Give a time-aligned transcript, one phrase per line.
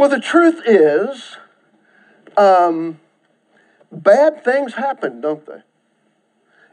[0.00, 1.36] Well, the truth is,
[2.34, 3.00] um,
[3.92, 5.60] bad things happen, don't they?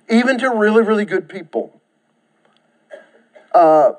[0.08, 1.82] Even to really, really good people.
[3.54, 3.96] Uh,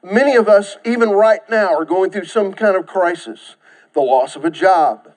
[0.00, 3.56] many of us, even right now, are going through some kind of crisis
[3.94, 5.12] the loss of a job,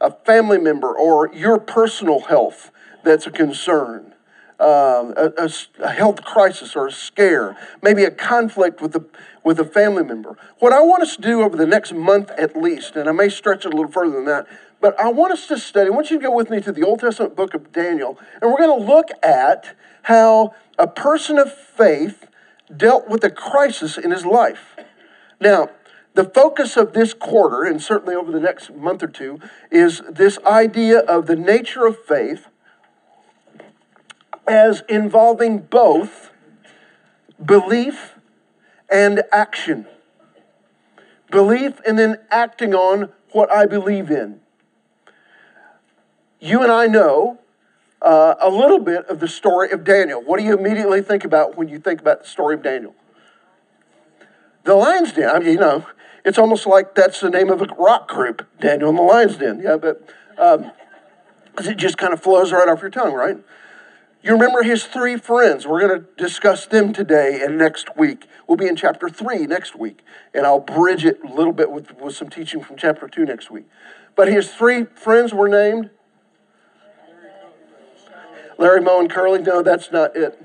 [0.00, 2.72] a family member, or your personal health
[3.04, 4.12] that's a concern.
[4.60, 9.02] Um, a, a, a, health crisis or a scare, maybe a conflict with a,
[9.42, 10.36] with a family member.
[10.58, 13.30] What I want us to do over the next month at least, and I may
[13.30, 14.46] stretch it a little further than that,
[14.78, 16.84] but I want us to study, I want you to go with me to the
[16.84, 21.50] Old Testament book of Daniel, and we're going to look at how a person of
[21.50, 22.26] faith
[22.74, 24.76] dealt with a crisis in his life.
[25.40, 25.70] Now,
[26.14, 29.40] the focus of this quarter, and certainly over the next month or two,
[29.70, 32.48] is this idea of the nature of faith
[34.46, 36.30] as involving both
[37.44, 38.14] belief
[38.90, 39.86] and action.
[41.30, 44.40] Belief and then acting on what I believe in.
[46.40, 47.38] You and I know
[48.02, 50.22] uh, a little bit of the story of Daniel.
[50.22, 52.94] What do you immediately think about when you think about the story of Daniel?
[54.64, 55.28] The Lion's Den.
[55.28, 55.86] I mean, you know,
[56.24, 59.60] it's almost like that's the name of a rock group, Daniel and the Lion's Den.
[59.60, 60.02] Yeah, but
[60.38, 60.72] um,
[61.58, 63.38] it just kind of flows right off your tongue, right?
[64.22, 65.66] You remember his three friends.
[65.66, 68.26] We're going to discuss them today and next week.
[68.46, 70.02] We'll be in chapter 3 next week,
[70.34, 73.50] and I'll bridge it a little bit with, with some teaching from chapter 2 next
[73.50, 73.66] week.
[74.16, 75.88] But his three friends were named
[78.58, 79.40] Larry, Moe, and Curly.
[79.40, 80.38] No, that's not it.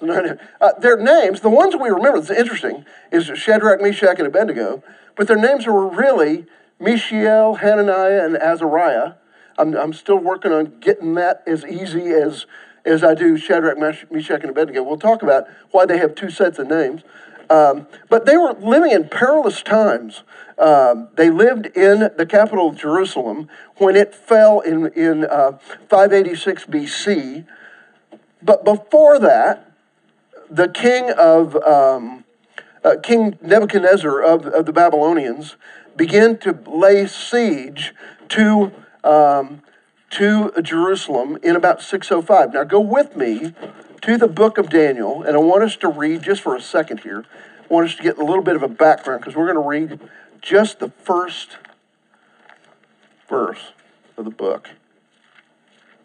[0.00, 4.82] Uh, their names, the ones we remember, that's interesting, is Shadrach, Meshach, and Abednego,
[5.16, 6.46] but their names were really
[6.80, 9.14] Mishael, Hananiah, and Azariah.
[9.58, 12.46] I'm, I'm still working on getting that as easy as,
[12.84, 14.82] as I do Shadrach, Meshach, and Abednego.
[14.82, 17.02] We'll talk about why they have two sets of names.
[17.50, 20.22] Um, but they were living in perilous times.
[20.58, 26.66] Um, they lived in the capital of Jerusalem when it fell in, in uh, 586
[26.66, 27.46] BC.
[28.42, 29.70] But before that,
[30.50, 32.24] the king of um,
[32.84, 35.56] uh, King Nebuchadnezzar of, of the Babylonians
[35.96, 37.94] began to lay siege
[38.30, 38.72] to
[39.04, 39.62] um,
[40.10, 42.54] to Jerusalem in about 605.
[42.54, 43.54] Now, go with me
[44.02, 47.00] to the book of Daniel, and I want us to read just for a second
[47.00, 47.24] here.
[47.62, 49.68] I want us to get a little bit of a background because we're going to
[49.68, 50.00] read
[50.40, 51.56] just the first
[53.28, 53.72] verse
[54.16, 54.70] of the book.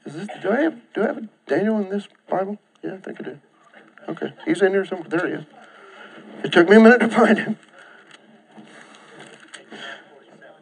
[0.05, 2.59] Is this, do I have do I have Daniel in this Bible?
[2.81, 3.39] Yeah, I think I do.
[4.07, 5.09] Okay, he's in here somewhere.
[5.09, 5.43] There he is.
[6.45, 7.57] It took me a minute to find him.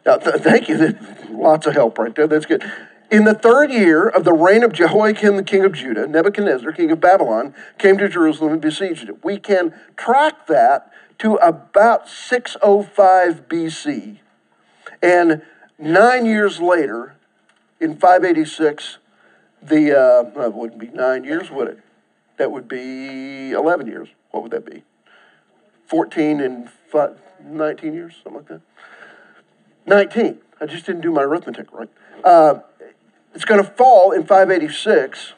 [0.06, 0.96] Uh, th- thank you.
[1.30, 2.26] Lots of help right there.
[2.26, 2.62] That's good.
[3.10, 6.90] In the third year of the reign of Jehoiakim, the king of Judah, Nebuchadnezzar, king
[6.90, 9.24] of Babylon, came to Jerusalem and besieged it.
[9.24, 14.18] We can track that to about 605 BC.
[15.02, 15.42] And
[15.78, 17.14] nine years later,
[17.80, 18.98] in 586,
[19.62, 21.80] the, uh, it wouldn't be nine years, would it?
[22.38, 24.08] That would be 11 years.
[24.30, 24.82] What would that be?
[25.86, 28.60] 14 and five, 19 years, something like that.
[29.86, 30.38] 19.
[30.60, 31.88] I just didn't do my arithmetic right.
[32.24, 32.60] Uh,
[33.34, 35.34] it's going to fall in 586.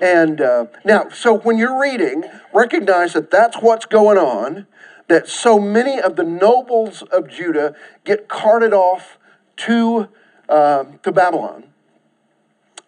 [0.00, 2.24] And uh, now, so when you're reading,
[2.54, 4.66] recognize that that's what's going on,
[5.08, 7.74] that so many of the nobles of Judah
[8.04, 9.18] get carted off
[9.56, 10.08] to,
[10.48, 11.64] uh, to Babylon,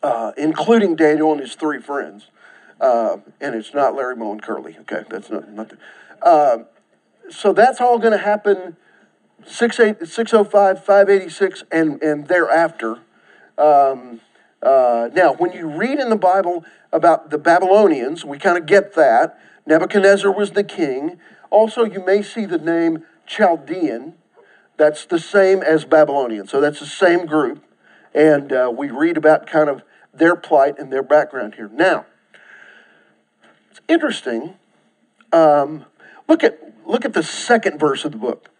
[0.03, 2.29] uh, including Daniel and his three friends.
[2.81, 4.77] Uh, and it's not Larry Moe and Curly.
[4.81, 5.79] Okay, that's not, not the,
[6.23, 6.59] uh,
[7.29, 8.77] so that's all going to happen
[9.47, 12.99] 605, 586, and, and thereafter.
[13.59, 14.21] Um,
[14.63, 18.95] uh, now, when you read in the Bible about the Babylonians, we kind of get
[18.95, 19.39] that.
[19.67, 21.19] Nebuchadnezzar was the king.
[21.51, 24.15] Also, you may see the name Chaldean.
[24.77, 26.47] That's the same as Babylonian.
[26.47, 27.63] So that's the same group.
[28.15, 29.83] And uh, we read about kind of
[30.13, 31.71] their plight and their background here.
[31.73, 32.07] Now,
[33.71, 34.55] it's interesting.
[35.33, 35.87] Um,
[36.29, 38.52] look at look at the second verse of the book.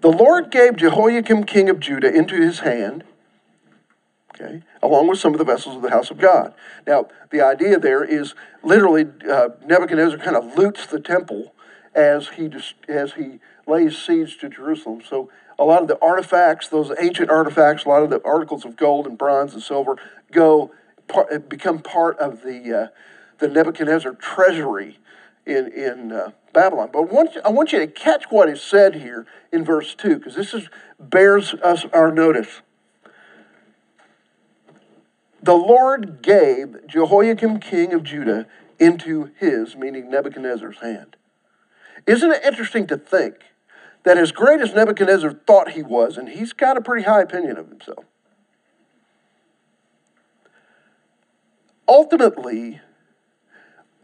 [0.00, 3.04] The Lord gave Jehoiakim, king of Judah, into his hand,
[4.34, 6.54] okay, along with some of the vessels of the house of God.
[6.86, 11.52] Now, the idea there is literally uh, Nebuchadnezzar kind of loots the temple
[11.94, 12.50] as he,
[12.88, 15.02] as he lays siege to Jerusalem.
[15.08, 18.76] So, a lot of the artifacts, those ancient artifacts, a lot of the articles of
[18.76, 19.96] gold and bronze and silver,
[20.30, 20.70] go
[21.48, 22.86] become part of the uh,
[23.38, 24.98] the Nebuchadnezzar treasury
[25.48, 26.90] in in uh, Babylon.
[26.92, 29.94] But I want, you, I want you to catch what is said here in verse
[29.94, 30.68] 2, because this is,
[30.98, 32.62] bears us our notice.
[35.42, 38.46] The Lord gave Jehoiakim, king of Judah,
[38.78, 41.16] into his, meaning Nebuchadnezzar's hand.
[42.06, 43.36] Isn't it interesting to think
[44.04, 47.56] that as great as Nebuchadnezzar thought he was, and he's got a pretty high opinion
[47.56, 48.04] of himself,
[51.86, 52.80] ultimately,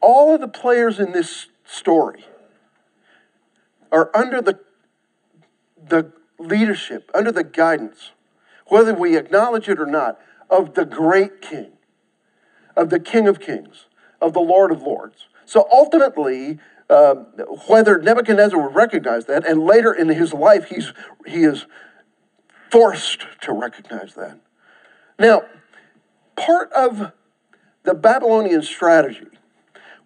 [0.05, 2.27] all of the players in this story
[3.91, 4.61] are under the,
[5.83, 8.11] the leadership, under the guidance,
[8.67, 10.21] whether we acknowledge it or not,
[10.51, 11.73] of the great king,
[12.77, 13.87] of the King of Kings,
[14.21, 15.27] of the Lord of Lords.
[15.47, 16.59] So ultimately,
[16.91, 17.15] uh,
[17.67, 20.93] whether Nebuchadnezzar would recognize that, and later in his life, he's,
[21.27, 21.65] he is
[22.71, 24.39] forced to recognize that.
[25.19, 25.45] Now,
[26.37, 27.13] part of
[27.85, 29.29] the Babylonian strategy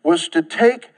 [0.09, 0.89] was to take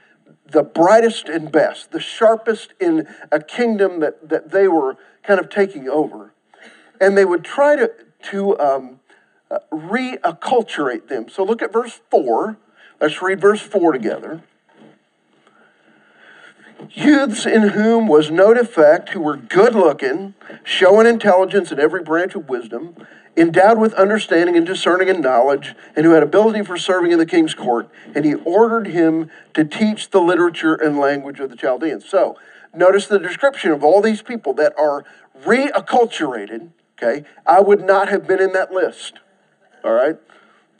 [0.49, 5.49] the brightest and best, the sharpest in a kingdom that, that they were kind of
[5.49, 6.33] taking over,
[7.01, 7.91] and they would try to,
[8.21, 9.01] to um,
[9.51, 11.27] uh, reacculturate them.
[11.27, 12.57] So look at verse 4.
[13.01, 14.43] Let's read verse 4 together.
[16.91, 22.33] Youths in whom was no defect, who were good looking, showing intelligence in every branch
[22.35, 22.95] of wisdom,
[23.37, 27.25] endowed with understanding and discerning and knowledge, and who had ability for serving in the
[27.25, 27.89] king's court.
[28.13, 32.07] And he ordered him to teach the literature and language of the Chaldeans.
[32.07, 32.37] So,
[32.73, 35.05] notice the description of all these people that are
[35.43, 36.69] reacculturated.
[37.01, 39.19] Okay, I would not have been in that list.
[39.83, 40.17] All right,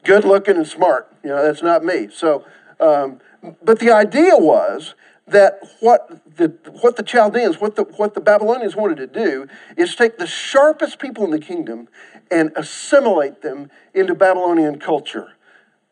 [0.03, 1.11] good looking and smart.
[1.23, 2.09] You know, that's not me.
[2.13, 2.45] So,
[2.79, 3.19] um,
[3.63, 4.93] but the idea was
[5.27, 9.47] that what the what the Chaldeans, what the what the Babylonians wanted to do
[9.77, 11.87] is take the sharpest people in the kingdom
[12.31, 15.33] and assimilate them into Babylonian culture.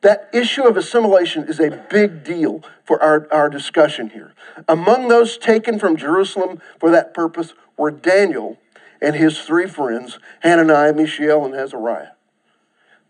[0.01, 4.33] That issue of assimilation is a big deal for our, our discussion here.
[4.67, 8.57] Among those taken from Jerusalem for that purpose were Daniel
[9.01, 12.11] and his three friends, Hananiah, Mishael, and Azariah.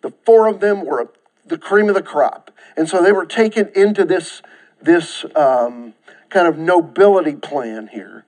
[0.02, 1.12] The four of them were
[1.46, 2.52] the cream of the crop.
[2.76, 4.42] And so they were taken into this,
[4.82, 5.94] this um,
[6.30, 8.26] kind of nobility plan here.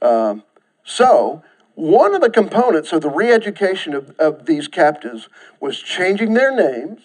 [0.00, 0.42] Um,
[0.84, 1.42] so
[1.80, 5.28] one of the components of the re education of, of these captives
[5.60, 7.00] was changing their names.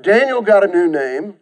[0.00, 1.36] Daniel got a new name.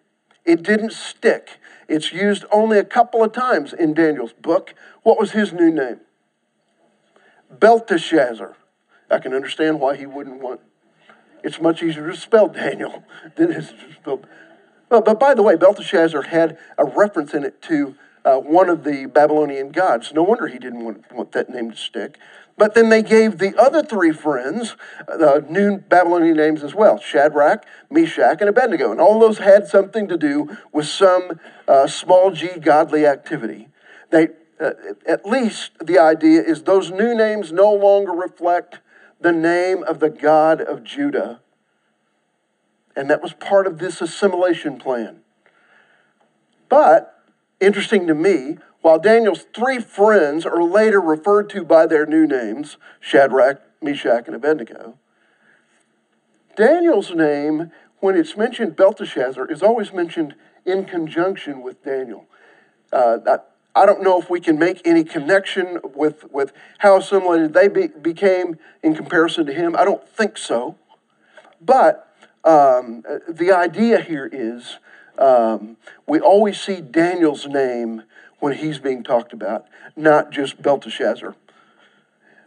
[0.45, 1.59] It didn't stick.
[1.89, 4.75] It's used only a couple of times in Daniel's book.
[5.03, 6.01] What was his new name?
[7.51, 8.57] Belteshazzar.
[9.11, 10.61] I can understand why he wouldn't want.
[11.43, 13.05] It's much easier to spell Daniel
[13.37, 14.23] than it is to spell.
[14.91, 17.95] Well, but by the way, Belteshazzar had a reference in it to
[18.25, 20.13] uh, one of the Babylonian gods.
[20.13, 22.19] No wonder he didn't want, want that name to stick.
[22.57, 24.77] But then they gave the other three friends
[25.09, 28.91] uh, new Babylonian names as well Shadrach, Meshach, and Abednego.
[28.91, 33.69] And all those had something to do with some uh, small g godly activity.
[34.11, 34.29] They,
[34.61, 34.73] uh,
[35.07, 38.81] at least the idea is those new names no longer reflect
[39.21, 41.41] the name of the God of Judah.
[42.95, 45.21] And that was part of this assimilation plan.
[46.69, 47.20] But
[47.61, 52.79] Interesting to me, while Daniel's three friends are later referred to by their new names,
[53.01, 54.97] Shadrach, Meshach, and Abednego,
[56.57, 57.71] Daniel's name,
[58.01, 60.35] when it's mentioned Belteshazzar, is always mentioned
[60.65, 62.27] in conjunction with Daniel.
[62.93, 67.53] Uh, I, I, don't know if we can make any connection with, with how assimilated
[67.53, 69.77] they be, became in comparison to him.
[69.77, 70.77] I don't think so.
[71.61, 72.09] But
[72.45, 74.79] um, the idea here is
[75.21, 75.77] um,
[76.07, 78.03] we always see Daniel's name
[78.39, 81.37] when he's being talked about, not just Belteshazzar.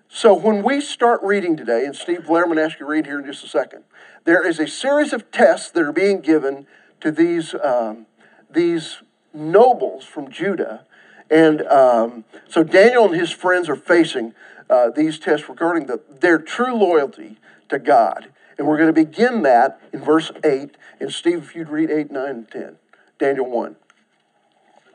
[0.09, 2.91] So when we start reading today, and Steve Blair, I'm going to ask you to
[2.91, 3.83] read here in just a second,
[4.25, 6.67] there is a series of tests that are being given
[7.01, 8.05] to these, um,
[8.49, 8.97] these
[9.33, 10.85] nobles from Judah.
[11.29, 14.33] And um, so Daniel and his friends are facing
[14.69, 17.37] uh, these tests regarding the, their true loyalty
[17.69, 18.29] to God.
[18.57, 20.77] And we're going to begin that in verse 8.
[20.99, 22.75] And Steve, if you'd read 8, 9, and 10.
[23.19, 23.75] Daniel 1.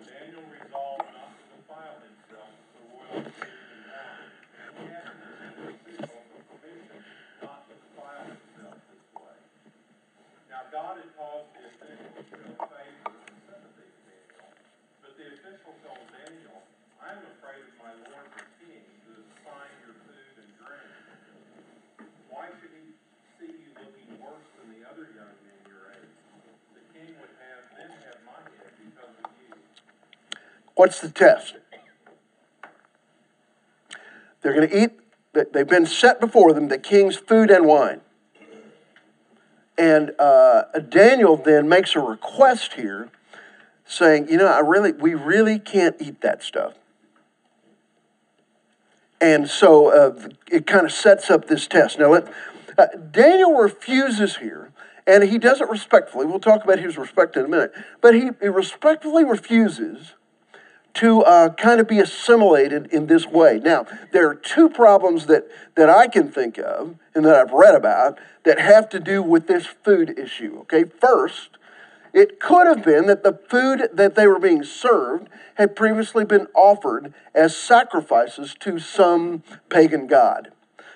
[0.06, 3.32] Daniel resolved not to defile himself with the royal
[30.78, 31.56] What's the test?
[34.40, 34.92] They're going to eat,
[35.52, 38.00] they've been set before them the king's food and wine.
[39.76, 43.10] And uh, Daniel then makes a request here
[43.86, 46.74] saying, you know, I really, we really can't eat that stuff.
[49.20, 51.98] And so uh, it kind of sets up this test.
[51.98, 52.32] Now, let,
[52.78, 54.70] uh, Daniel refuses here,
[55.08, 56.26] and he does it respectfully.
[56.26, 57.72] We'll talk about his respect in a minute.
[58.00, 60.12] But he, he respectfully refuses
[60.94, 63.60] to uh, kind of be assimilated in this way.
[63.62, 65.44] Now, there are two problems that,
[65.76, 69.46] that I can think of and that I've read about that have to do with
[69.46, 70.58] this food issue.
[70.60, 71.50] Okay, first,
[72.12, 76.46] it could have been that the food that they were being served had previously been
[76.54, 80.50] offered as sacrifices to some pagan god.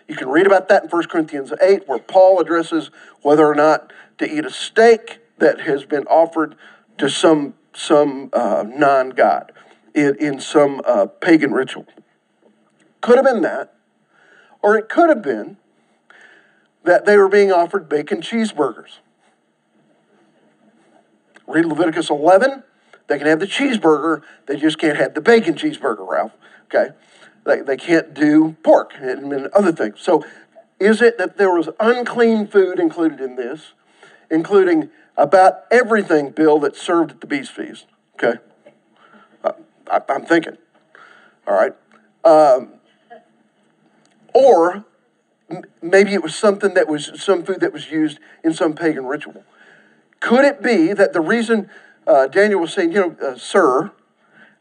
[0.09, 3.93] You can read about that in 1 Corinthians 8, where Paul addresses whether or not
[4.19, 6.57] to eat a steak that has been offered
[6.99, 9.53] to some, some uh, non god
[9.95, 11.87] in, in some uh, pagan ritual.
[13.01, 13.75] Could have been that.
[14.63, 15.57] Or it could have been
[16.85, 18.99] that they were being offered bacon cheeseburgers.
[21.47, 22.63] Read Leviticus 11.
[23.09, 26.33] They can have the cheeseburger, they just can't have the bacon cheeseburger, Ralph.
[26.67, 26.95] Okay?
[27.45, 30.01] They, they can't do pork and, and other things.
[30.01, 30.25] So,
[30.79, 33.73] is it that there was unclean food included in this,
[34.31, 37.87] including about everything, Bill, that's served at the beast feast?
[38.15, 38.39] Okay?
[39.91, 40.57] I, am thinking.
[41.47, 41.75] All right.
[42.25, 42.75] Um,
[44.35, 44.85] or
[45.51, 49.07] m- maybe it was something that was some food that was used in some pagan
[49.07, 49.45] ritual.
[50.21, 51.69] Could it be that the reason
[52.07, 53.93] uh, Daniel was saying, you know, uh, sir,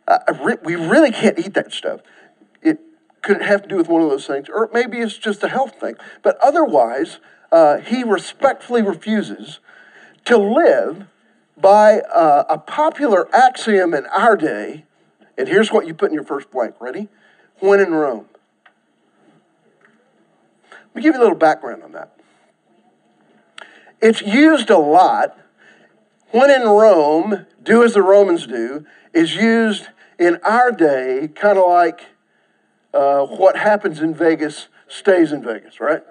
[0.08, 2.02] uh, re- we really can't eat that stuff?
[2.62, 2.80] It
[3.22, 5.48] could it have to do with one of those things, or maybe it's just a
[5.48, 5.96] health thing.
[6.24, 7.20] But otherwise,
[7.52, 9.60] uh, he respectfully refuses
[10.26, 11.06] to live
[11.58, 14.86] by uh, a popular axiom in our day
[15.42, 16.76] and here's what you put in your first blank.
[16.80, 17.10] Ready?
[17.60, 18.28] When in Rome.
[20.72, 22.16] Let me give you a little background on that.
[24.00, 25.36] It's used a lot.
[26.30, 29.88] When in Rome, do as the Romans do, is used
[30.20, 32.06] in our day kind of like
[32.94, 36.04] uh, what happens in Vegas stays in Vegas, right?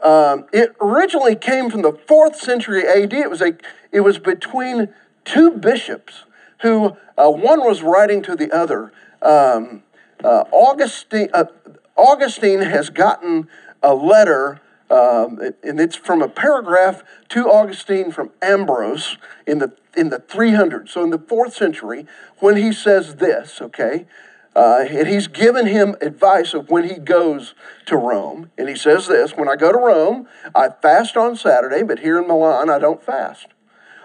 [0.00, 3.12] Um, it originally came from the fourth century AD.
[3.12, 3.56] It was a,
[3.92, 4.88] it was between
[5.24, 6.24] two bishops
[6.62, 8.92] who uh, one was writing to the other.
[9.20, 9.82] Um,
[10.24, 11.44] uh, Augustine, uh,
[11.96, 13.48] Augustine has gotten
[13.82, 20.08] a letter, um, and it's from a paragraph to Augustine from Ambrose in the in
[20.08, 22.06] the 300s, so in the fourth century,
[22.38, 24.06] when he says this, okay,
[24.54, 27.54] uh, and he's given him advice of when he goes
[27.86, 28.50] to Rome.
[28.58, 32.20] And he says this When I go to Rome, I fast on Saturday, but here
[32.20, 33.48] in Milan, I don't fast.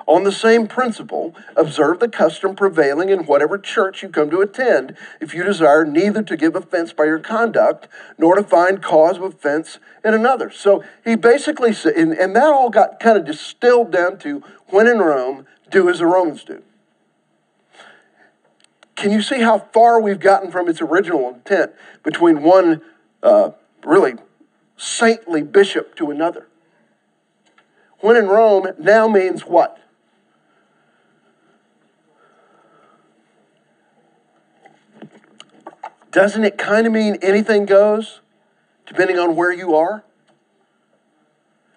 [0.08, 4.96] On the same principle, observe the custom prevailing in whatever church you come to attend,
[5.20, 9.24] if you desire neither to give offense by your conduct, nor to find cause of
[9.24, 10.50] offense in another.
[10.50, 14.88] So he basically said, and, and that all got kind of distilled down to when
[14.88, 16.64] in Rome, do as the Romans do.
[18.96, 21.74] Can you see how far we've gotten from its original intent
[22.04, 22.82] between one
[23.22, 23.52] uh,
[23.84, 24.16] really
[24.78, 26.48] saintly bishop to another?
[28.00, 29.80] When in Rome now means what?
[36.12, 38.22] Doesn't it kind of mean anything goes,
[38.86, 40.04] depending on where you are?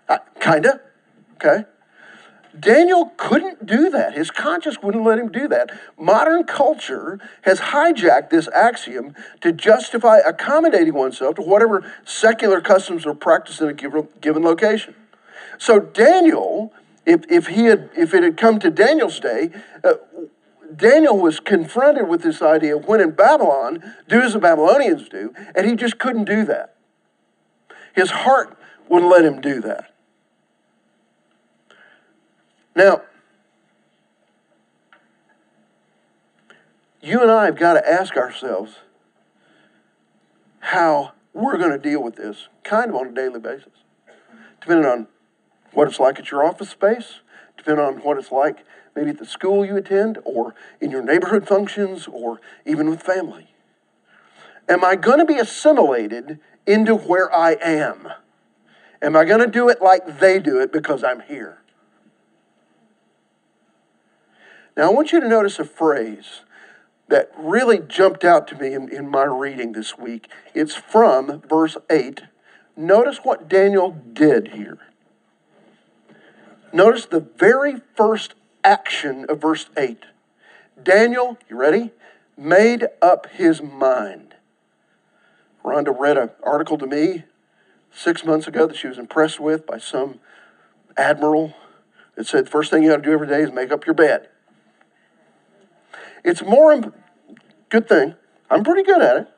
[0.09, 0.81] Uh, kind of,
[1.35, 1.65] okay.
[2.59, 4.15] Daniel couldn't do that.
[4.15, 5.71] His conscience wouldn't let him do that.
[5.99, 13.15] Modern culture has hijacked this axiom to justify accommodating oneself to whatever secular customs are
[13.15, 14.95] practiced in a given, given location.
[15.59, 16.73] So Daniel,
[17.07, 19.51] if, if he had if it had come to Daniel's day,
[19.85, 19.95] uh,
[20.77, 25.33] Daniel was confronted with this idea of when in Babylon, do as the Babylonians do,
[25.55, 26.77] and he just couldn't do that.
[27.95, 28.57] His heart
[28.89, 29.93] wouldn't let him do that.
[32.77, 33.03] Now,
[37.00, 38.77] you and I have got to ask ourselves
[40.61, 43.73] how we're going to deal with this kind of on a daily basis,
[44.61, 45.09] depending on
[45.73, 47.21] what it's like at your office space,
[47.57, 51.47] depending on what it's like maybe at the school you attend, or in your neighborhood
[51.47, 53.49] functions, or even with family?
[54.68, 58.09] Am I going to be assimilated into where I am?
[59.02, 61.59] Am I going to do it like they do it because I'm here?
[64.76, 66.42] Now, I want you to notice a phrase
[67.09, 70.28] that really jumped out to me in, in my reading this week.
[70.54, 72.23] It's from verse 8.
[72.76, 74.78] Notice what Daniel did here.
[76.73, 80.05] Notice the very first action of verse 8.
[80.83, 81.90] Daniel, you ready?
[82.37, 84.35] Made up his mind.
[85.64, 87.25] Rhonda read an article to me
[87.93, 90.21] six months ago that she was impressed with by some
[90.97, 91.55] admiral
[92.14, 93.95] that said the first thing you got to do every day is make up your
[93.95, 94.29] bed.
[96.25, 96.95] It's more, imp-
[97.69, 98.14] good thing,
[98.50, 99.29] I'm pretty good at it.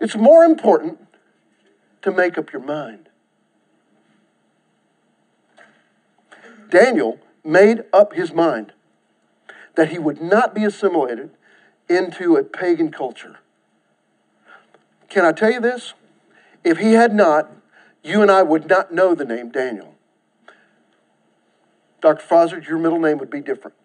[0.00, 0.98] It's more important
[2.02, 3.05] to make up your mind.
[6.70, 8.72] Daniel made up his mind.
[9.76, 11.30] that he would not be assimilated
[11.88, 13.36] into a pagan culture.
[15.08, 15.94] Can I tell you this?
[16.64, 17.52] If he had not,
[18.02, 19.94] you and I would not know the name Daniel.
[22.00, 22.24] Dr.
[22.26, 23.76] Fozzard, your middle name would be different.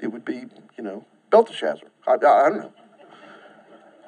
[0.00, 1.88] It would be, you know, Belteshazzar.
[2.06, 2.72] I, I, I don't know.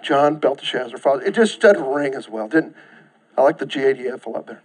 [0.03, 0.99] John Belteshazzar.
[1.23, 2.75] It just doesn't ring as well, didn't?
[3.37, 4.63] I like the GADF a lot better.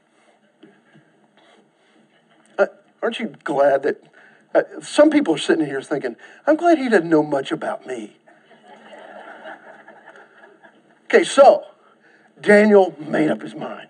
[3.02, 4.04] Aren't you glad that
[4.54, 6.16] uh, some people are sitting here thinking,
[6.48, 8.18] I'm glad he doesn't know much about me.
[11.06, 11.66] okay, so
[12.42, 13.90] Daniel made up his mind.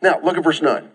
[0.00, 0.88] Now, look at verse 9.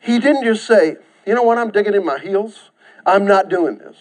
[0.00, 2.70] He didn't just say, you know what, I'm digging in my heels.
[3.04, 3.96] I'm not doing this.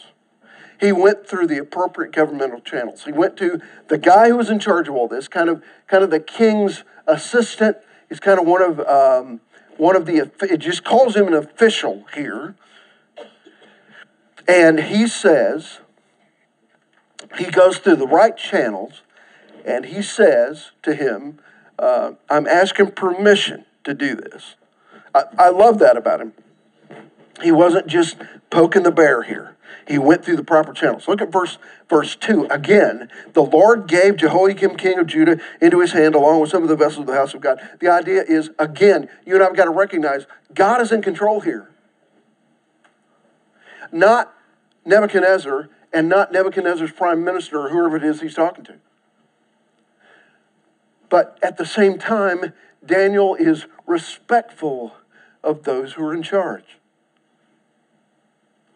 [0.80, 3.06] He went through the appropriate governmental channels.
[3.06, 6.04] He went to the guy who was in charge of all this, kind of, kind
[6.04, 7.78] of the king's assistant.
[8.10, 9.42] He's kind of one of, um,
[9.78, 10.32] one of the.
[10.42, 12.56] It just calls him an official here,
[14.48, 15.80] and he says,
[17.38, 19.02] he goes through the right channels,
[19.66, 21.40] and he says to him,
[21.80, 24.56] uh, "I'm asking permission to do this."
[25.14, 26.34] I, I love that about him.
[27.42, 28.18] He wasn't just
[28.50, 29.55] poking the bear here.
[29.88, 31.08] He went through the proper channels.
[31.08, 31.58] Look at verse
[31.90, 32.48] verse 2.
[32.50, 36.70] Again, the Lord gave Jehoiakim, king of Judah, into his hand along with some of
[36.70, 37.60] the vessels of the house of God.
[37.80, 41.42] The idea is, again, you and I have got to recognize God is in control
[41.42, 41.70] here.
[43.92, 44.34] Not
[44.86, 48.76] Nebuchadnezzar and not Nebuchadnezzar's prime minister or whoever it is he's talking to.
[51.10, 52.54] But at the same time,
[52.86, 54.96] Daniel is respectful
[55.44, 56.80] of those who are in charge.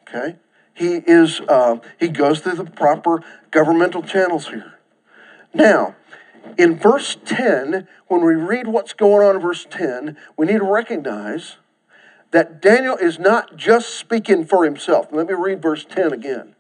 [0.08, 0.38] Okay?
[0.80, 3.22] He is uh, he goes through the proper
[3.52, 4.80] governmental channels here.
[5.54, 5.98] Now,
[6.58, 10.72] in verse 10, when we read what's going on in verse 10, we need to
[10.72, 11.58] recognize
[12.32, 15.08] that Daniel is not just speaking for himself.
[15.12, 16.56] Let me read verse 10 again.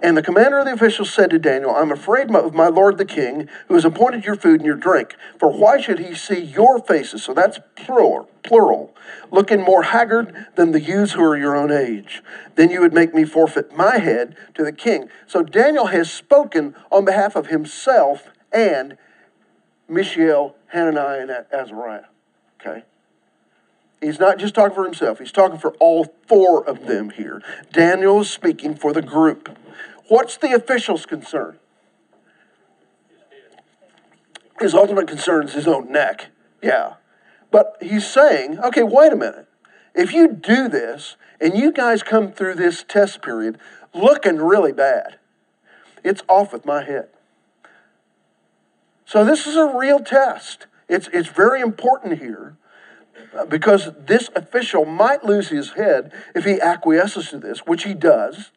[0.00, 3.04] And the commander of the officials said to Daniel, I'm afraid of my lord the
[3.04, 5.16] king, who has appointed your food and your drink.
[5.38, 7.24] For why should he see your faces?
[7.24, 8.94] So that's plural, plural,
[9.32, 12.22] looking more haggard than the youths who are your own age.
[12.54, 15.08] Then you would make me forfeit my head to the king.
[15.26, 18.96] So Daniel has spoken on behalf of himself and
[19.88, 22.04] Mishael, Hananiah, and Azariah.
[22.60, 22.84] Okay?
[24.00, 27.42] He's not just talking for himself, he's talking for all four of them here.
[27.72, 29.56] Daniel is speaking for the group.
[30.08, 31.58] What's the official's concern?
[34.60, 36.28] His ultimate concern is his own neck.
[36.62, 36.94] Yeah.
[37.50, 39.46] But he's saying, okay, wait a minute.
[39.94, 43.58] If you do this and you guys come through this test period
[43.94, 45.18] looking really bad,
[46.04, 47.08] it's off with my head.
[49.04, 50.66] So this is a real test.
[50.88, 52.56] It's, it's very important here
[53.48, 58.50] because this official might lose his head if he acquiesces to this, which he does.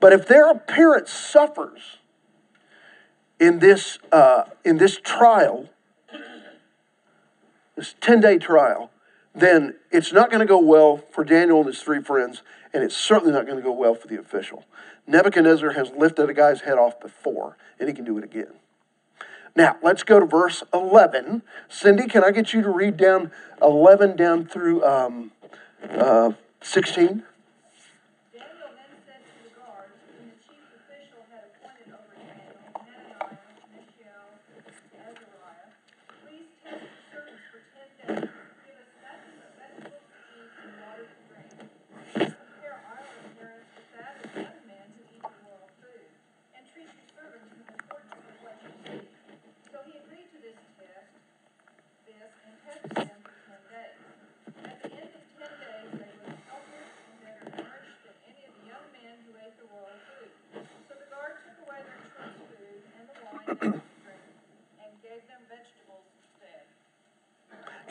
[0.00, 1.98] But if their appearance suffers
[3.40, 5.70] in this, uh, in this trial,
[7.76, 8.90] this 10 day trial,
[9.34, 12.96] then it's not going to go well for Daniel and his three friends, and it's
[12.96, 14.64] certainly not going to go well for the official.
[15.06, 18.52] Nebuchadnezzar has lifted a guy's head off before, and he can do it again.
[19.56, 21.42] Now, let's go to verse 11.
[21.68, 23.30] Cindy, can I get you to read down
[23.62, 25.30] 11 down through um,
[25.90, 27.22] uh, 16?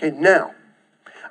[0.04, 0.54] Okay, now,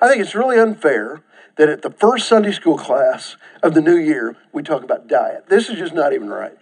[0.00, 1.22] I think it's really unfair
[1.56, 5.48] that at the first Sunday school class of the new year, we talk about diet.
[5.48, 6.56] This is just not even right.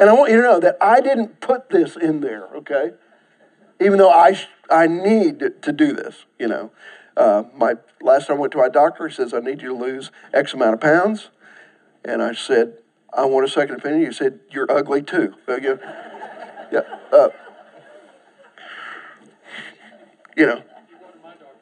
[0.00, 2.90] And I want you to know that I didn't put this in there, okay?
[3.80, 4.36] Even though I,
[4.68, 6.72] I need to do this, you know.
[7.16, 9.76] Uh, my last time I went to my doctor, he says, I need you to
[9.76, 11.30] lose X amount of pounds.
[12.04, 12.78] And I said,
[13.16, 14.02] I want a second opinion.
[14.02, 15.34] You said, You're ugly too.
[15.48, 16.80] yeah.
[17.12, 17.28] Uh,
[20.36, 20.62] you know,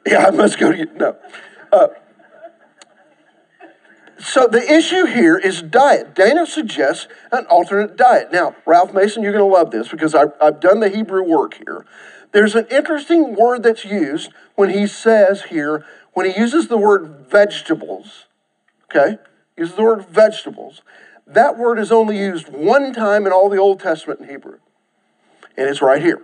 [0.06, 0.86] yeah, I must go to you.
[0.96, 1.16] No.
[1.72, 1.88] Uh,
[4.18, 6.14] so the issue here is diet.
[6.14, 8.32] Dana suggests an alternate diet.
[8.32, 11.54] Now, Ralph Mason, you're going to love this because I, I've done the Hebrew work
[11.54, 11.84] here.
[12.32, 17.26] there's an interesting word that's used when he says here, when he uses the word
[17.28, 18.26] vegetables,
[18.84, 19.18] okay?
[19.56, 20.82] Uses the word vegetables.
[21.26, 24.58] That word is only used one time in all the Old Testament in Hebrew,
[25.56, 26.22] and it's right here.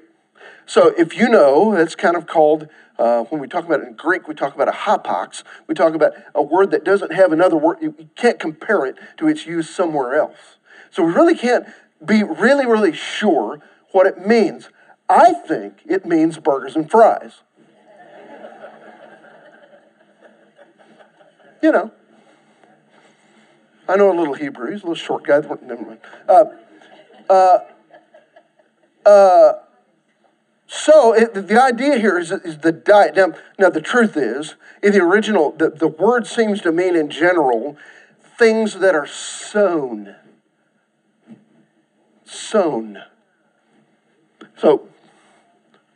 [0.66, 3.94] So if you know, that's kind of called, uh, when we talk about it in
[3.94, 5.42] Greek, we talk about a hapax.
[5.66, 7.79] We talk about a word that doesn't have another word.
[7.81, 10.59] You can't compare it to its use somewhere else.
[10.90, 11.66] So we really can't
[12.05, 13.61] be really, really sure
[13.92, 14.70] what it means.
[15.09, 17.40] I think it means burgers and fries.
[21.62, 21.92] you know.
[23.90, 24.70] I know a little Hebrew.
[24.70, 25.40] He's a little short guy.
[25.40, 25.98] Never mind.
[26.29, 26.44] Uh,
[27.29, 27.59] uh,
[29.05, 29.53] uh,
[30.72, 33.16] so it, the idea here is, is the diet.
[33.16, 34.54] Now, now, the truth is,
[34.85, 37.76] in the original, the, the word seems to mean in general
[38.38, 40.14] things that are sown.
[42.24, 43.02] Sown.
[44.56, 44.87] So,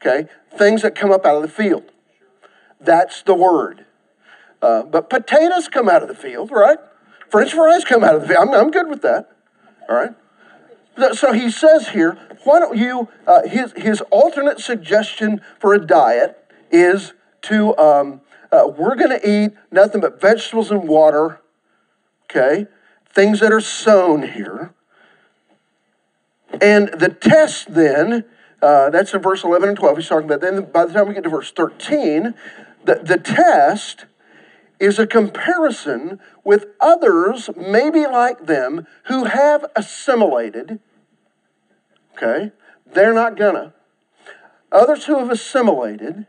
[0.05, 1.85] okay, things that come up out of the field.
[2.81, 3.87] That's the word.
[4.61, 6.79] Uh, but potatoes come out of the field, right?
[7.31, 8.41] French fries come out of the field.
[8.41, 9.31] I'm, I'm good with that.
[9.89, 10.15] All right.
[11.15, 16.39] So he says here, why don't you, uh, his, his alternate suggestion for a diet
[16.71, 18.21] is to, um,
[18.53, 21.41] uh, we're going to eat nothing but vegetables and water,
[22.31, 22.67] okay?
[23.13, 24.73] Things that are sown here.
[26.61, 28.25] And the test then,
[28.63, 30.41] uh, that's in verse 11 and 12, he's talking about.
[30.41, 32.35] Then by the time we get to verse 13,
[32.85, 34.07] the, the test
[34.81, 40.81] is a comparison with others, maybe like them, who have assimilated.
[42.17, 42.53] Okay?
[42.93, 43.73] They're not gonna.
[44.73, 46.27] Others who have assimilated.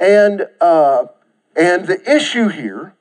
[0.00, 1.06] And, uh,
[1.54, 2.94] and the issue here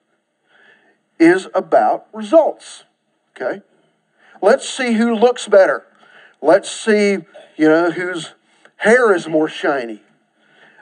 [1.19, 2.83] is about results.
[3.35, 3.61] Okay?
[4.41, 5.85] Let's see who looks better.
[6.41, 7.19] Let's see,
[7.57, 8.33] you know, whose
[8.77, 10.01] hair is more shiny.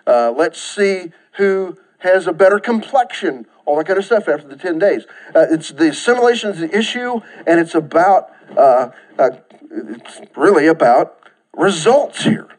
[0.06, 4.57] Uh, let's see who has a better complexion, all that kind of stuff after the
[4.57, 5.05] 10 days.
[5.33, 9.29] Uh, it's the assimilation is the issue, and it's about, uh, uh,
[9.71, 11.17] it's really about
[11.53, 12.49] results here.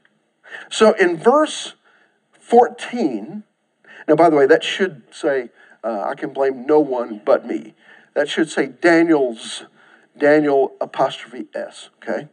[0.70, 1.74] So in verse
[2.40, 3.44] 14,
[4.08, 5.50] now by the way, that should say,
[5.84, 7.74] uh, I can blame no one but me.
[8.14, 9.64] That should say Daniel's,
[10.16, 12.28] Daniel apostrophe S, okay?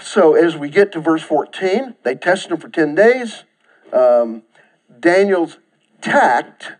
[0.00, 3.44] So as we get to verse 14, they tested him for 10 days.
[3.92, 4.44] Um,
[5.00, 5.58] Daniel's
[6.00, 6.72] tact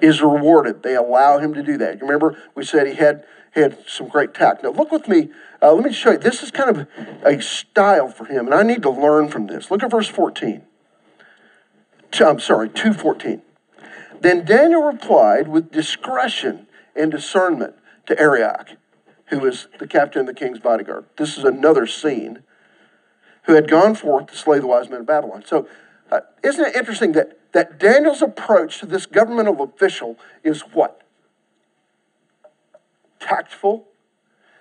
[0.00, 0.82] is rewarded.
[0.82, 1.94] They allow him to do that.
[1.94, 4.64] You remember we said he had had some great tact.
[4.64, 5.30] Now look with me.
[5.62, 6.18] Uh, let me show you.
[6.18, 6.88] This is kind of
[7.24, 9.70] a style for him, and I need to learn from this.
[9.70, 10.62] Look at verse 14.
[12.20, 13.42] I'm sorry, 214.
[14.20, 17.74] Then Daniel replied with discretion and discernment
[18.06, 18.70] to Arioch,
[19.26, 21.06] who was the captain of the king's bodyguard.
[21.16, 22.42] This is another scene,
[23.44, 25.42] who had gone forth to slay the wise men of Babylon.
[25.46, 25.68] So,
[26.10, 31.00] uh, isn't it interesting that that Daniel's approach to this governmental official is what?
[33.20, 33.86] Tactful.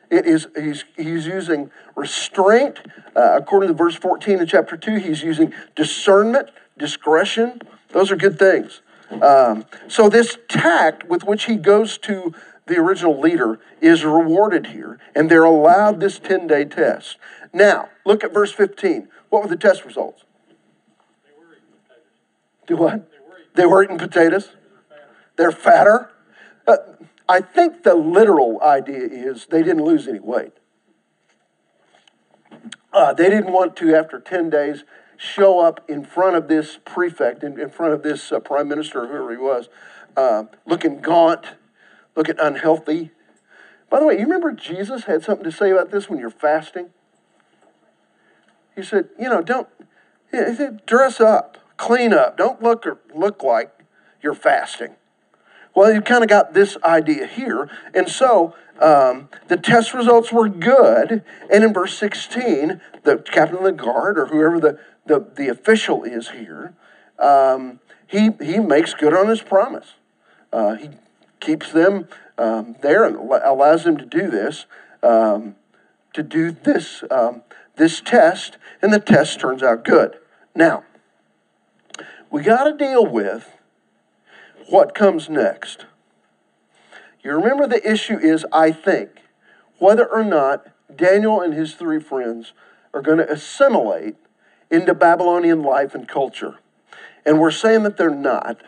[0.09, 2.79] It is, he's, he's using restraint.
[3.15, 7.59] Uh, according to verse 14 in chapter 2, he's using discernment, discretion.
[7.89, 8.81] Those are good things.
[9.21, 12.33] Um, so, this tact with which he goes to
[12.65, 17.17] the original leader is rewarded here, and they're allowed this 10 day test.
[17.51, 19.09] Now, look at verse 15.
[19.29, 20.23] What were the test results?
[22.73, 23.07] Do what?
[23.53, 24.49] They were eating potatoes.
[25.35, 26.09] They're fatter.
[26.65, 26.77] Uh,
[27.29, 30.53] I think the literal idea is they didn't lose any weight.
[32.91, 34.85] Uh, they didn't want to, after 10 days,
[35.17, 39.05] show up in front of this prefect, in, in front of this uh, prime minister,
[39.05, 39.69] whoever he was,
[40.17, 41.45] uh, looking gaunt,
[42.15, 43.11] looking unhealthy.
[43.91, 46.89] By the way, you remember Jesus had something to say about this when you're fasting?
[48.75, 49.67] He said, you know, don't,
[50.31, 52.37] he said, dress up clean up.
[52.37, 53.71] Don't look or look like
[54.21, 54.95] you're fasting.
[55.75, 57.69] Well, you kind of got this idea here.
[57.93, 61.23] And so um, the test results were good.
[61.51, 66.03] And in verse 16, the captain of the guard or whoever the, the, the official
[66.03, 66.73] is here,
[67.17, 69.95] um, he, he makes good on his promise.
[70.51, 70.89] Uh, he
[71.39, 72.07] keeps them
[72.37, 74.65] um, there and allows them to do this,
[75.01, 75.55] um,
[76.13, 77.41] to do this, um,
[77.75, 80.17] this test, and the test turns out good.
[80.55, 80.83] Now,
[82.33, 83.47] we got to deal with
[84.67, 85.85] what comes next.
[87.23, 89.11] You remember the issue is, I think,
[89.77, 92.53] whether or not Daniel and his three friends
[92.91, 94.15] are going to assimilate
[94.71, 96.55] into Babylonian life and culture.
[97.23, 98.61] And we're saying that they're not.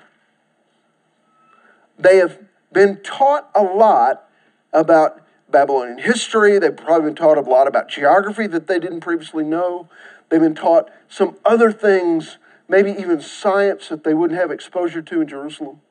[1.98, 2.38] They have
[2.72, 4.30] been taught a lot
[4.74, 6.60] about Babylonian history.
[6.60, 9.90] They've probably been taught a lot about geography that they didn't previously know.
[10.30, 15.22] They've been taught some other things, maybe even science that they wouldn't have exposure to
[15.22, 15.82] in Jerusalem.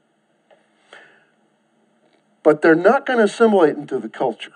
[2.42, 4.52] But they're not going to assimilate into the culture.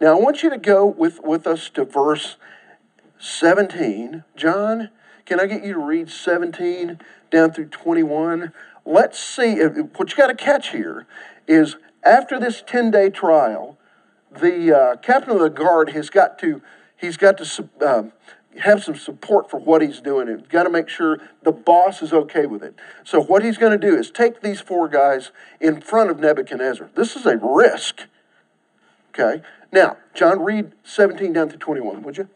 [0.00, 2.36] Now, I want you to go with, with us to verse
[3.18, 4.24] 17.
[4.36, 4.90] John,
[5.24, 6.98] can I get you to read 17
[7.30, 8.52] down through 21?
[8.84, 9.60] Let's see.
[9.60, 11.06] What you got to catch here
[11.46, 13.78] is after this 10 day trial,
[14.30, 16.62] the uh, captain of the guard has got to,
[16.96, 18.02] he's got to uh,
[18.60, 20.28] have some support for what he's doing.
[20.28, 22.74] He's got to make sure the boss is okay with it.
[23.04, 26.90] So, what he's going to do is take these four guys in front of Nebuchadnezzar.
[26.94, 28.02] This is a risk.
[29.10, 29.42] Okay?
[29.72, 32.28] Now, John, read 17 down to 21, would you?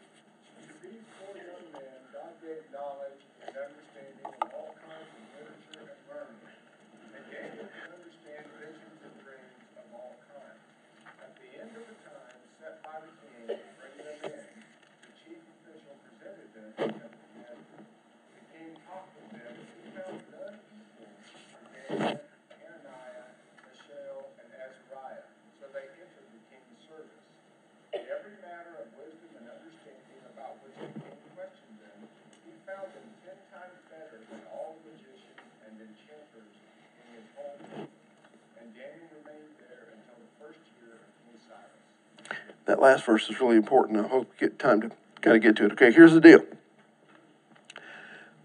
[42.67, 44.05] That last verse is really important.
[44.05, 45.73] I hope we get time to kind of get to it.
[45.73, 46.41] Okay, here's the deal.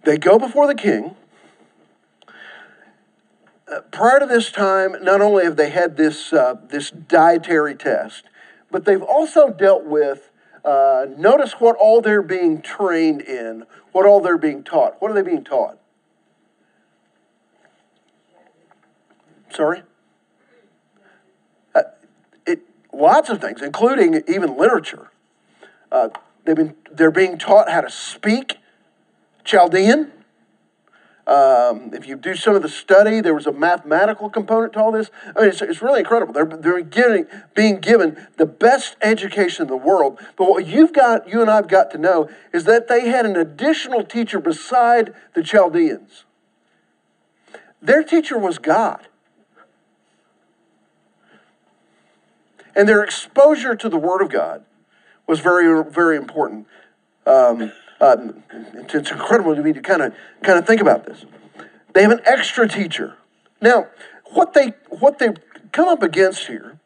[0.03, 1.15] They go before the king.
[3.71, 8.25] Uh, prior to this time, not only have they had this, uh, this dietary test,
[8.69, 10.29] but they've also dealt with,
[10.65, 15.01] uh, notice what all they're being trained in, what all they're being taught.
[15.01, 15.77] What are they being taught?
[19.49, 19.83] Sorry?
[22.93, 25.11] Lots of things, including even literature.
[25.91, 26.09] Uh,
[26.45, 28.57] they've been, they're being taught how to speak
[29.43, 30.11] Chaldean.
[31.27, 34.91] Um, if you do some of the study, there was a mathematical component to all
[34.91, 35.11] this.
[35.35, 36.33] I mean, it's, it's really incredible.
[36.33, 40.19] They're, they're getting, being given the best education in the world.
[40.35, 43.35] But what you've got, you and I've got to know, is that they had an
[43.35, 46.25] additional teacher beside the Chaldeans.
[47.81, 49.07] Their teacher was God.
[52.75, 54.63] And their exposure to the Word of God
[55.27, 56.67] was very, very important.
[57.25, 58.17] Um, uh,
[58.73, 61.25] it's incredible to me to kind of kind of think about this.
[61.93, 63.17] They have an extra teacher.
[63.61, 63.87] Now,
[64.33, 65.29] what they what they
[65.71, 66.79] come up against here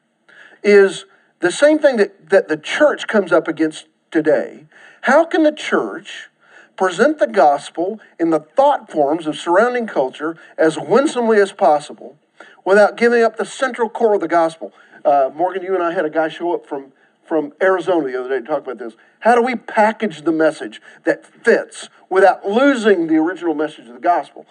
[0.63, 1.06] is
[1.39, 4.65] the same thing that, that the church comes up against today.
[5.02, 6.30] How can the church
[6.76, 12.17] present the gospel in the thought forms of surrounding culture as winsomely as possible
[12.65, 14.74] without giving up the central core of the gospel?
[15.06, 16.91] Uh, Morgan, you and I had a guy show up from,
[17.24, 18.96] from Arizona the other day to talk about this.
[19.20, 24.00] How do we package the message that fits without losing the original message of the
[24.00, 24.48] gospel?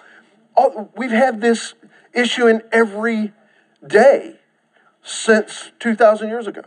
[0.57, 1.75] All, we've had this
[2.13, 3.33] issue in every
[3.85, 4.39] day
[5.03, 6.63] since 2,000 years ago.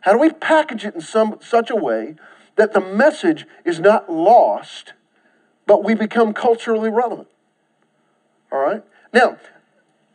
[0.00, 2.16] How do we package it in some, such a way
[2.56, 4.92] that the message is not lost,
[5.66, 7.28] but we become culturally relevant?
[8.50, 8.82] All right?
[9.12, 9.38] Now,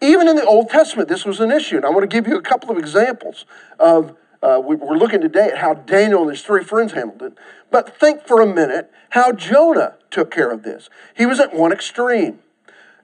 [0.02, 1.78] even in the Old Testament, this was an issue.
[1.78, 3.46] And I want to give you a couple of examples
[3.80, 7.34] of, uh, we, we're looking today at how Daniel and his three friends handled it.
[7.70, 10.90] But think for a minute how Jonah took care of this.
[11.16, 12.40] He was at one extreme.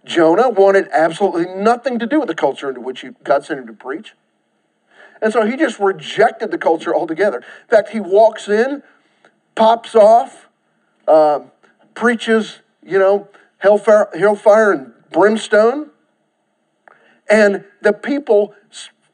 [0.05, 3.67] Jonah wanted absolutely nothing to do with the culture into which he, God sent him
[3.67, 4.13] to preach.
[5.21, 7.37] And so he just rejected the culture altogether.
[7.37, 8.83] In fact, he walks in,
[9.55, 10.47] pops off,
[11.07, 11.39] uh,
[11.95, 13.27] preaches, you know,
[13.57, 15.89] hellfire, hellfire and brimstone
[17.29, 18.53] and the people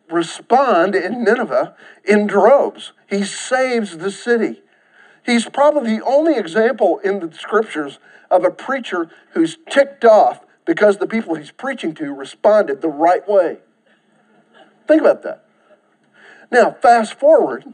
[0.10, 2.94] respond in Nineveh in droves.
[3.10, 4.62] He saves the city.
[5.26, 10.98] He's probably the only example in the scriptures of a preacher who's ticked off because
[10.98, 13.60] the people he's preaching to responded the right way.
[14.88, 15.46] Think about that.
[16.52, 17.74] Now, fast forward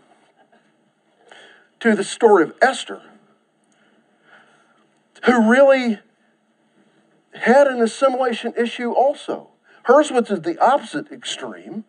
[1.79, 3.01] to the story of Esther,
[5.25, 5.99] who really
[7.33, 9.49] had an assimilation issue also.
[9.87, 11.85] Hers was the opposite extreme.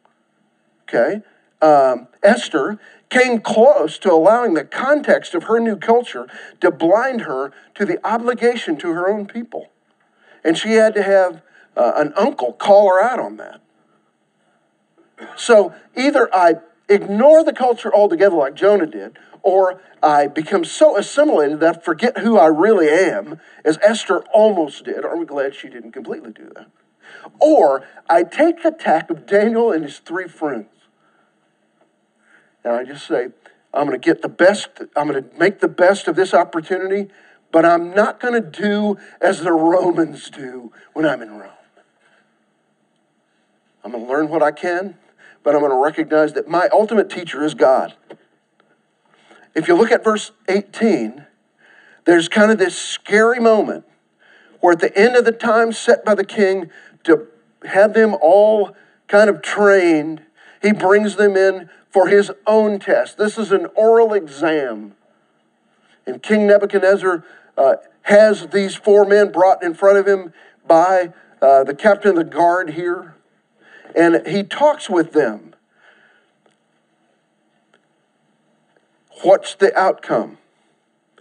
[0.89, 1.21] Okay.
[1.61, 2.79] Um, Esther
[3.11, 6.29] came close to allowing the context of her new culture
[6.61, 9.73] to blind her to the obligation to her own people.
[10.45, 11.43] And she had to have
[11.77, 13.61] uh, an uncle call her out on that.
[15.37, 16.55] So either I
[16.89, 22.19] ignore the culture altogether, like Jonah did, or I become so assimilated that I forget
[22.19, 25.05] who I really am, as Esther almost did.
[25.05, 26.69] Aren't we glad she didn't completely do that?
[27.41, 30.67] Or I take the tack of Daniel and his three friends.
[32.65, 33.29] And I just say,
[33.73, 37.11] I'm going to get the best, I'm going to make the best of this opportunity,
[37.53, 41.51] but I'm not going to do as the Romans do when I'm in Rome.
[43.85, 44.97] I'm going to learn what I can,
[45.43, 47.95] but I'm going to recognize that my ultimate teacher is God.
[49.55, 51.27] If you look at verse 18,
[52.05, 53.85] there's kind of this scary moment
[54.61, 56.71] where at the end of the time set by the king
[57.05, 57.27] to
[57.65, 58.75] have them all
[59.07, 60.23] kind of trained,
[60.63, 63.17] he brings them in for his own test.
[63.17, 64.95] This is an oral exam.
[66.07, 67.25] And King Nebuchadnezzar
[67.57, 70.33] uh, has these four men brought in front of him
[70.67, 73.15] by uh, the captain of the guard here,
[73.95, 75.55] and he talks with them.
[79.23, 80.39] What's the outcome?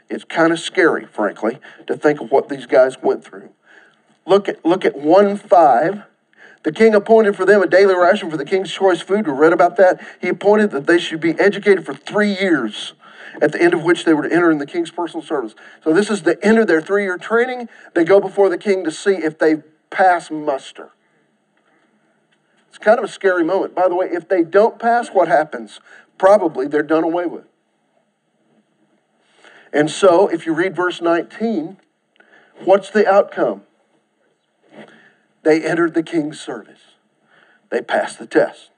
[0.09, 3.49] It's kind of scary, frankly, to think of what these guys went through.
[4.27, 6.03] Look at, look at 1 5.
[6.63, 9.25] The king appointed for them a daily ration for the king's choice food.
[9.25, 10.05] We read about that.
[10.19, 12.93] He appointed that they should be educated for three years,
[13.41, 15.55] at the end of which they were to enter in the king's personal service.
[15.81, 17.69] So, this is the end of their three year training.
[17.95, 20.91] They go before the king to see if they pass muster.
[22.67, 23.73] It's kind of a scary moment.
[23.73, 25.79] By the way, if they don't pass, what happens?
[26.17, 27.45] Probably they're done away with.
[29.71, 31.77] And so, if you read verse 19,
[32.65, 33.61] what's the outcome?
[35.47, 36.81] They entered the king's service.
[37.69, 38.69] They passed the test.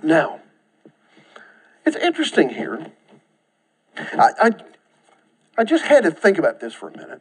[0.00, 0.42] Now,
[1.84, 2.92] it's interesting here.
[3.96, 4.50] I, I,
[5.58, 7.20] I just had to think about this for a minute.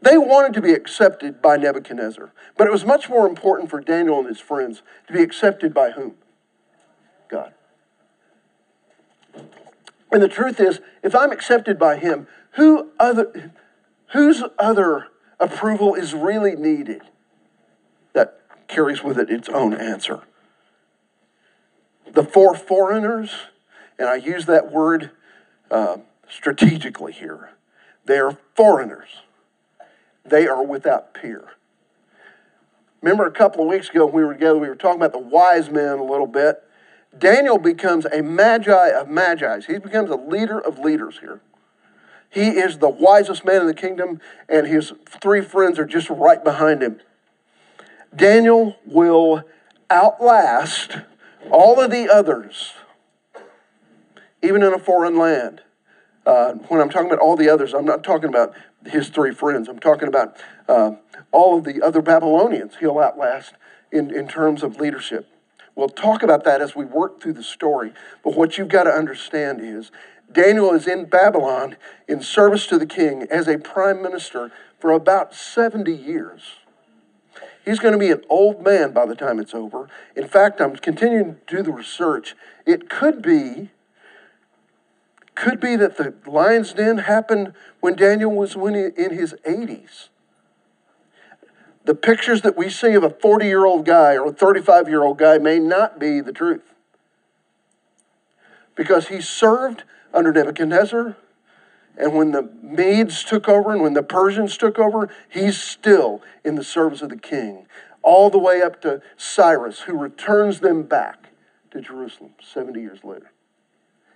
[0.00, 4.20] They wanted to be accepted by Nebuchadnezzar, but it was much more important for Daniel
[4.20, 6.14] and his friends to be accepted by whom?
[7.26, 7.52] God.
[10.12, 13.50] And the truth is, if I'm accepted by him, who other,
[14.12, 15.08] whose other
[15.40, 17.02] approval is really needed?
[18.74, 20.22] Carries with it its own answer.
[22.12, 23.30] The four foreigners,
[24.00, 25.12] and I use that word
[25.70, 27.50] uh, strategically here,
[28.04, 29.10] they are foreigners.
[30.24, 31.52] They are without peer.
[33.00, 35.18] Remember a couple of weeks ago when we were together, we were talking about the
[35.20, 36.60] wise men a little bit.
[37.16, 39.66] Daniel becomes a magi of magi's.
[39.66, 41.38] He becomes a leader of leaders here.
[42.28, 46.42] He is the wisest man in the kingdom, and his three friends are just right
[46.42, 46.98] behind him.
[48.16, 49.42] Daniel will
[49.90, 50.98] outlast
[51.50, 52.74] all of the others,
[54.42, 55.62] even in a foreign land.
[56.24, 58.54] Uh, when I'm talking about all the others, I'm not talking about
[58.86, 59.68] his three friends.
[59.68, 60.36] I'm talking about
[60.68, 60.92] uh,
[61.32, 63.54] all of the other Babylonians he'll outlast
[63.90, 65.28] in, in terms of leadership.
[65.74, 67.92] We'll talk about that as we work through the story.
[68.22, 69.90] But what you've got to understand is
[70.32, 71.76] Daniel is in Babylon
[72.08, 76.58] in service to the king as a prime minister for about 70 years.
[77.64, 79.88] He's going to be an old man by the time it's over.
[80.14, 82.34] In fact, I'm continuing to do the research.
[82.66, 83.70] It could be
[85.34, 90.08] could be that the lion's den happened when Daniel was in his 80s
[91.84, 95.02] the pictures that we see of a 40 year old guy or a 35 year
[95.02, 96.74] old guy may not be the truth.
[98.74, 101.16] Because he served under Nebuchadnezzar,
[101.96, 106.56] and when the Medes took over and when the Persians took over, he's still in
[106.56, 107.66] the service of the king,
[108.02, 111.30] all the way up to Cyrus, who returns them back
[111.70, 113.30] to Jerusalem 70 years later.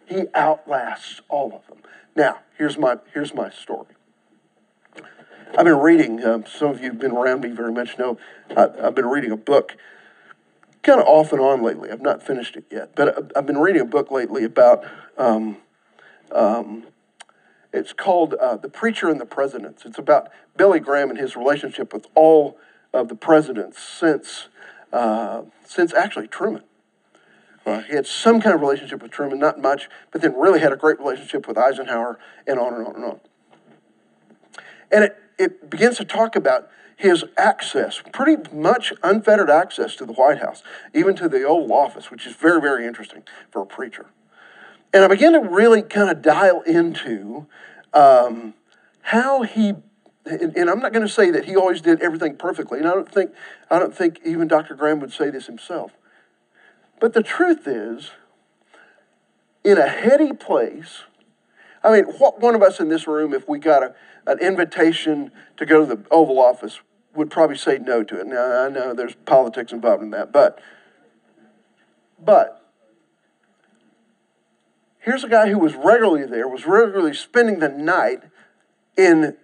[0.06, 1.84] He outlasts all of them.
[2.16, 3.94] Now, here's my, here's my story.
[5.56, 8.18] I've been reading, uh, some of you have been around me very much know,
[8.56, 9.76] I, have been reading a book
[10.82, 11.90] kind of off and on lately.
[11.90, 14.84] I've not finished it yet, but I've been reading a book lately about,
[15.16, 15.58] um,
[16.32, 16.86] um,
[17.72, 19.84] it's called uh, The Preacher and the Presidents.
[19.84, 22.58] It's about Billy Graham and his relationship with all
[22.92, 24.48] of the presidents since,
[24.92, 26.62] uh, since actually Truman.
[27.66, 30.72] Uh, he had some kind of relationship with Truman, not much, but then really had
[30.72, 33.20] a great relationship with Eisenhower and on and on and on.
[34.90, 40.14] And it, it begins to talk about his access, pretty much unfettered access to the
[40.14, 40.62] White House,
[40.94, 44.06] even to the Oval Office, which is very, very interesting for a preacher.
[44.92, 47.46] And I began to really kind of dial into
[47.92, 48.54] um,
[49.02, 49.74] how he,
[50.24, 52.92] and, and I'm not going to say that he always did everything perfectly, and I
[52.94, 53.32] don't think,
[53.70, 54.74] I don't think even Dr.
[54.74, 55.92] Graham would say this himself.
[57.00, 58.10] But the truth is,
[59.62, 61.02] in a heady place,
[61.84, 63.94] I mean, what one of us in this room, if we got a,
[64.26, 66.80] an invitation to go to the Oval Office,
[67.14, 68.26] would probably say no to it.
[68.26, 70.60] Now, I know there's politics involved in that, but,
[72.18, 72.67] but,
[75.08, 78.22] here's a guy who was regularly there, was regularly spending the night
[78.96, 79.36] in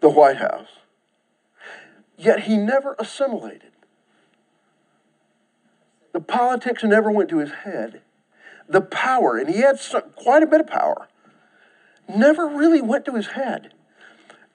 [0.00, 0.68] the White House.
[2.16, 3.72] Yet he never assimilated.
[6.12, 8.00] The politics never went to his head
[8.66, 9.78] the power, and he had
[10.16, 11.08] quite a bit of power,
[12.08, 13.74] never really went to his head.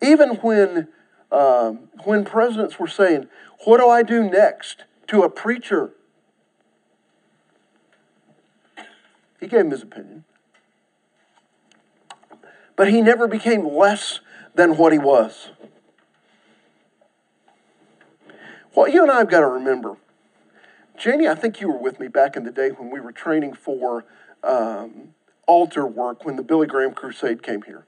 [0.02, 0.88] Even when,
[1.32, 3.28] um, when presidents were saying,
[3.66, 4.86] What do I do next?
[5.10, 5.92] to a preacher,
[9.40, 10.24] he gave him his opinion.
[12.80, 14.22] But he never became less
[14.56, 15.50] than what he was.
[18.74, 19.98] What you and I have got to remember
[20.98, 23.54] Janie, I think you were with me back in the day when we were training
[23.54, 24.06] for
[24.46, 25.10] um,
[25.46, 27.86] altar work when the Billy Graham Crusade came here.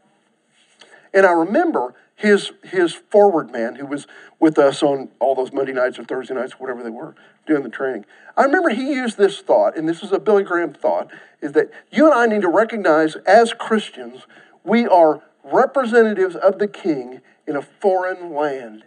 [1.13, 4.07] And I remember his, his forward man who was
[4.41, 7.15] with us on all those Monday nights or Thursday nights, whatever they were,
[7.47, 8.05] doing the training.
[8.35, 11.09] I remember he used this thought, and this is a Billy Graham thought,
[11.41, 14.25] is that you and I need to recognize as Christians,
[14.63, 18.83] we are representatives of the king in a foreign land.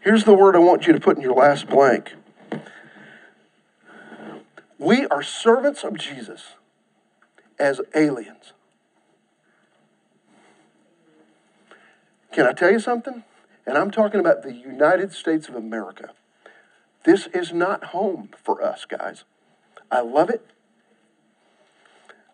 [0.00, 2.14] Here's the word I want you to put in your last blank.
[4.78, 6.54] We are servants of Jesus
[7.58, 8.54] as aliens.
[12.32, 13.24] Can I tell you something?
[13.66, 16.10] And I'm talking about the United States of America.
[17.04, 19.24] This is not home for us, guys.
[19.90, 20.46] I love it.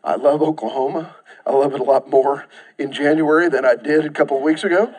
[0.06, 1.16] I love Oklahoma.
[1.44, 2.46] I love it a lot more
[2.78, 4.94] in January than I did a couple of weeks ago.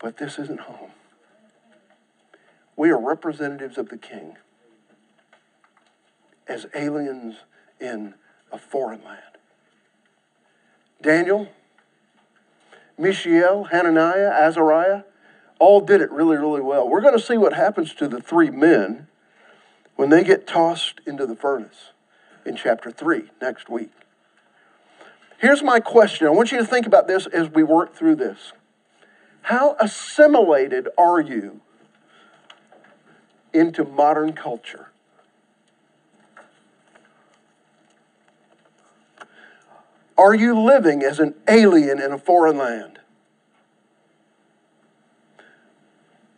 [0.00, 0.92] But this isn't home.
[2.74, 4.36] We are representatives of the king
[6.48, 7.36] as aliens
[7.78, 8.14] in
[8.50, 9.20] a foreign land.
[11.02, 11.48] Daniel,
[12.96, 15.02] Mishael, Hananiah, Azariah,
[15.58, 16.88] all did it really, really well.
[16.88, 19.06] We're going to see what happens to the three men
[19.96, 21.91] when they get tossed into the furnace
[22.44, 23.92] in chapter 3 next week.
[25.38, 26.26] Here's my question.
[26.26, 28.52] I want you to think about this as we work through this.
[29.42, 31.60] How assimilated are you
[33.52, 34.88] into modern culture?
[40.16, 43.00] Are you living as an alien in a foreign land?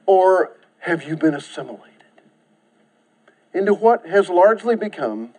[0.06, 1.90] Or have you been assimilated
[3.52, 5.34] into what has largely become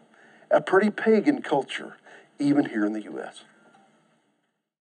[0.55, 1.97] a pretty pagan culture,
[2.39, 3.43] even here in the U.S.?